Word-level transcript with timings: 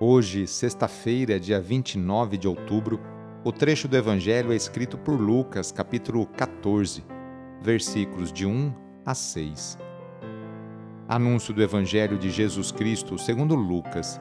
Hoje, 0.00 0.46
sexta-feira, 0.46 1.40
dia 1.40 1.60
29 1.60 2.38
de 2.38 2.46
outubro, 2.46 3.00
o 3.42 3.50
trecho 3.50 3.88
do 3.88 3.96
Evangelho 3.96 4.52
é 4.52 4.54
escrito 4.54 4.96
por 4.96 5.20
Lucas, 5.20 5.72
capítulo 5.72 6.24
14, 6.24 7.04
versículos 7.60 8.32
de 8.32 8.46
1 8.46 8.72
a 9.04 9.12
6. 9.12 9.76
Anúncio 11.08 11.52
do 11.52 11.60
Evangelho 11.60 12.16
de 12.16 12.30
Jesus 12.30 12.70
Cristo 12.70 13.18
segundo 13.18 13.56
Lucas. 13.56 14.20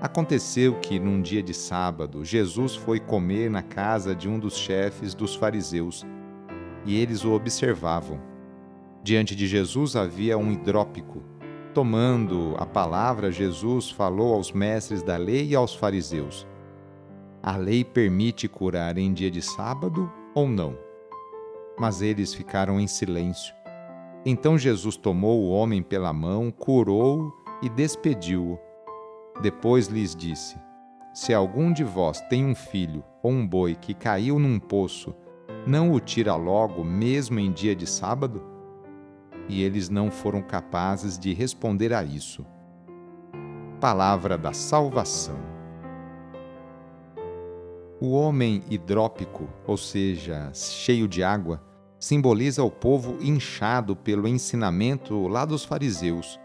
Aconteceu 0.00 0.74
que, 0.80 0.98
num 0.98 1.22
dia 1.22 1.44
de 1.44 1.54
sábado, 1.54 2.24
Jesus 2.24 2.74
foi 2.74 2.98
comer 2.98 3.48
na 3.48 3.62
casa 3.62 4.16
de 4.16 4.28
um 4.28 4.36
dos 4.36 4.56
chefes 4.56 5.14
dos 5.14 5.36
fariseus, 5.36 6.04
e 6.84 7.00
eles 7.00 7.24
o 7.24 7.30
observavam. 7.30 8.20
Diante 9.04 9.36
de 9.36 9.46
Jesus 9.46 9.94
havia 9.94 10.36
um 10.36 10.50
hidrópico 10.50 11.22
Tomando 11.78 12.56
a 12.58 12.66
palavra, 12.66 13.30
Jesus 13.30 13.88
falou 13.88 14.34
aos 14.34 14.50
mestres 14.50 15.00
da 15.00 15.16
lei 15.16 15.50
e 15.50 15.54
aos 15.54 15.76
fariseus: 15.76 16.44
A 17.40 17.56
lei 17.56 17.84
permite 17.84 18.48
curar 18.48 18.98
em 18.98 19.12
dia 19.12 19.30
de 19.30 19.40
sábado 19.40 20.10
ou 20.34 20.48
não? 20.48 20.76
Mas 21.78 22.02
eles 22.02 22.34
ficaram 22.34 22.80
em 22.80 22.88
silêncio. 22.88 23.54
Então 24.26 24.58
Jesus 24.58 24.96
tomou 24.96 25.40
o 25.40 25.50
homem 25.50 25.80
pela 25.80 26.12
mão, 26.12 26.50
curou-o 26.50 27.32
e 27.62 27.68
despediu-o. 27.68 28.58
Depois 29.40 29.86
lhes 29.86 30.16
disse: 30.16 30.58
Se 31.14 31.32
algum 31.32 31.72
de 31.72 31.84
vós 31.84 32.20
tem 32.22 32.44
um 32.44 32.56
filho 32.56 33.04
ou 33.22 33.30
um 33.30 33.46
boi 33.46 33.76
que 33.76 33.94
caiu 33.94 34.40
num 34.40 34.58
poço, 34.58 35.14
não 35.64 35.92
o 35.92 36.00
tira 36.00 36.34
logo, 36.34 36.82
mesmo 36.82 37.38
em 37.38 37.52
dia 37.52 37.76
de 37.76 37.86
sábado? 37.86 38.42
E 39.48 39.62
eles 39.62 39.88
não 39.88 40.10
foram 40.10 40.42
capazes 40.42 41.18
de 41.18 41.32
responder 41.32 41.92
a 41.92 42.04
isso. 42.04 42.44
Palavra 43.80 44.36
da 44.36 44.52
Salvação. 44.52 45.38
O 48.00 48.12
homem 48.12 48.62
hidrópico, 48.70 49.48
ou 49.66 49.76
seja, 49.76 50.50
cheio 50.54 51.08
de 51.08 51.22
água, 51.22 51.60
simboliza 51.98 52.62
o 52.62 52.70
povo 52.70 53.16
inchado 53.20 53.96
pelo 53.96 54.28
ensinamento 54.28 55.26
lá 55.26 55.44
dos 55.44 55.64
fariseus. 55.64 56.38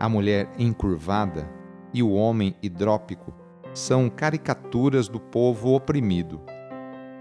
A 0.00 0.08
mulher 0.08 0.50
encurvada 0.58 1.48
e 1.92 2.02
o 2.02 2.12
homem 2.12 2.56
hidrópico 2.62 3.34
são 3.74 4.08
caricaturas 4.08 5.08
do 5.08 5.20
povo 5.20 5.74
oprimido. 5.74 6.40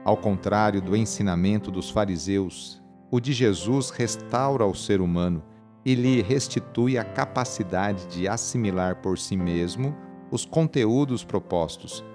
Ao 0.04 0.18
contrário 0.18 0.82
do 0.82 0.96
ensinamento 0.96 1.70
dos 1.70 1.90
fariseus, 1.90 2.81
o 3.12 3.20
de 3.20 3.34
Jesus 3.34 3.90
restaura 3.90 4.66
o 4.66 4.74
ser 4.74 5.02
humano 5.02 5.44
e 5.86 5.94
lhe 5.94 6.22
restitui 6.22 6.98
a 6.98 7.04
capacidade 7.04 8.08
de 8.08 8.26
assimilar 8.26 9.02
por 9.02 9.18
si 9.18 9.36
mesmo 9.36 9.94
os 10.32 10.46
conteúdos 10.46 11.22
propostos. 11.22 12.06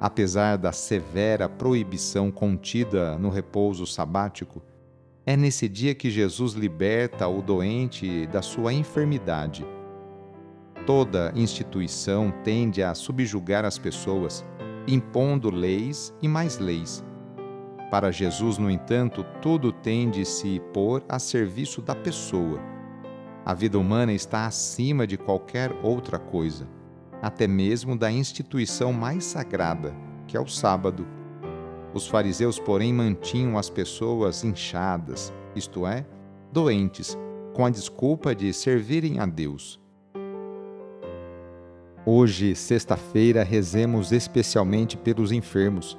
Apesar 0.00 0.56
da 0.56 0.70
severa 0.70 1.48
proibição 1.48 2.30
contida 2.30 3.18
no 3.18 3.30
repouso 3.30 3.84
sabático, 3.84 4.62
é 5.26 5.36
nesse 5.36 5.68
dia 5.68 5.94
que 5.94 6.10
Jesus 6.10 6.52
liberta 6.52 7.26
o 7.26 7.42
doente 7.42 8.26
da 8.28 8.42
sua 8.42 8.72
enfermidade. 8.72 9.66
Toda 10.86 11.32
instituição 11.34 12.32
tende 12.44 12.82
a 12.82 12.94
subjugar 12.94 13.64
as 13.64 13.78
pessoas, 13.78 14.44
impondo 14.86 15.50
leis 15.50 16.14
e 16.22 16.28
mais 16.28 16.58
leis 16.58 17.04
para 17.92 18.10
Jesus, 18.10 18.56
no 18.56 18.70
entanto, 18.70 19.22
tudo 19.42 19.70
tem 19.70 20.08
de 20.08 20.24
se 20.24 20.58
pôr 20.72 21.04
a 21.06 21.18
serviço 21.18 21.82
da 21.82 21.94
pessoa. 21.94 22.58
A 23.44 23.52
vida 23.52 23.78
humana 23.78 24.14
está 24.14 24.46
acima 24.46 25.06
de 25.06 25.18
qualquer 25.18 25.70
outra 25.82 26.18
coisa, 26.18 26.66
até 27.20 27.46
mesmo 27.46 27.94
da 27.94 28.10
instituição 28.10 28.94
mais 28.94 29.26
sagrada, 29.26 29.94
que 30.26 30.38
é 30.38 30.40
o 30.40 30.46
sábado. 30.46 31.06
Os 31.92 32.08
fariseus, 32.08 32.58
porém, 32.58 32.94
mantinham 32.94 33.58
as 33.58 33.68
pessoas 33.68 34.42
inchadas, 34.42 35.30
isto 35.54 35.86
é, 35.86 36.06
doentes, 36.50 37.14
com 37.52 37.66
a 37.66 37.68
desculpa 37.68 38.34
de 38.34 38.54
servirem 38.54 39.20
a 39.20 39.26
Deus. 39.26 39.78
Hoje, 42.06 42.56
sexta-feira, 42.56 43.44
rezemos 43.44 44.12
especialmente 44.12 44.96
pelos 44.96 45.30
enfermos 45.30 45.98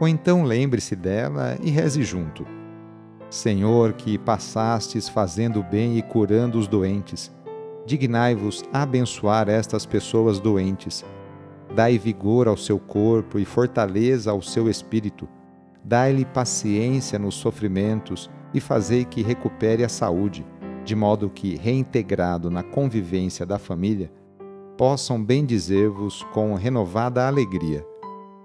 ou 0.00 0.06
então 0.06 0.44
lembre-se 0.44 0.94
dela 0.94 1.58
e 1.62 1.70
reze 1.70 2.02
junto. 2.02 2.46
Senhor, 3.30 3.92
que 3.92 4.16
passastes 4.16 5.08
fazendo 5.08 5.62
bem 5.62 5.98
e 5.98 6.02
curando 6.02 6.58
os 6.58 6.66
doentes, 6.66 7.30
dignai-vos 7.84 8.62
abençoar 8.72 9.48
estas 9.48 9.84
pessoas 9.84 10.40
doentes. 10.40 11.04
Dai 11.74 11.98
vigor 11.98 12.48
ao 12.48 12.56
seu 12.56 12.78
corpo 12.78 13.38
e 13.38 13.44
fortaleza 13.44 14.30
ao 14.30 14.40
seu 14.40 14.70
espírito. 14.70 15.28
Dai-lhe 15.84 16.24
paciência 16.24 17.18
nos 17.18 17.34
sofrimentos 17.34 18.30
e 18.54 18.60
fazei 18.60 19.04
que 19.04 19.22
recupere 19.22 19.84
a 19.84 19.88
saúde, 19.88 20.46
de 20.84 20.96
modo 20.96 21.28
que, 21.28 21.56
reintegrado 21.56 22.50
na 22.50 22.62
convivência 22.62 23.44
da 23.44 23.58
família, 23.58 24.10
possam 24.76 25.22
bendizer-vos 25.22 26.22
com 26.32 26.54
renovada 26.54 27.26
alegria 27.26 27.84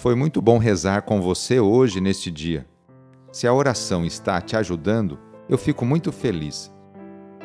Foi 0.00 0.14
muito 0.14 0.40
bom 0.40 0.56
rezar 0.56 1.02
com 1.02 1.20
você 1.20 1.60
hoje 1.60 2.00
neste 2.00 2.30
dia. 2.30 2.66
Se 3.30 3.46
a 3.46 3.52
oração 3.52 4.02
está 4.02 4.40
te 4.40 4.56
ajudando, 4.56 5.18
eu 5.46 5.58
fico 5.58 5.84
muito 5.84 6.10
feliz. 6.10 6.72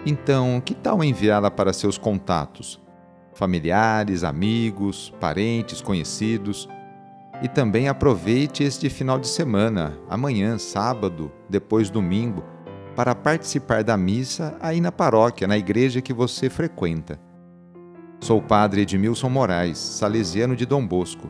Então, 0.05 0.61
que 0.63 0.73
tal 0.73 1.03
enviá-la 1.03 1.51
para 1.51 1.73
seus 1.73 1.97
contatos? 1.97 2.81
familiares, 3.33 4.23
amigos, 4.23 5.13
parentes, 5.19 5.81
conhecidos. 5.81 6.69
E 7.41 7.49
também 7.49 7.89
aproveite 7.89 8.63
este 8.63 8.89
final 8.89 9.19
de 9.19 9.27
semana, 9.27 9.99
amanhã, 10.09 10.57
sábado, 10.57 11.29
depois 11.49 11.89
domingo, 11.89 12.41
para 12.95 13.13
participar 13.13 13.83
da 13.83 13.97
missa 13.97 14.55
aí 14.61 14.79
na 14.79 14.93
paróquia, 14.93 15.45
na 15.45 15.57
igreja 15.57 16.01
que 16.01 16.13
você 16.13 16.49
frequenta. 16.49 17.19
Sou 18.21 18.39
o 18.39 18.41
padre 18.41 18.83
Edmilson 18.83 19.27
Moraes, 19.27 19.77
salesiano 19.77 20.55
de 20.55 20.65
Dom 20.65 20.87
Bosco, 20.87 21.29